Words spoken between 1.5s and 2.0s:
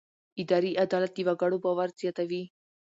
باور